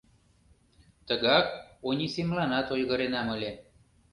—Тыгак 1.07 1.47
Онисемланат 1.87 2.67
ойгыренам 2.73 3.27
ыле. 3.35 3.51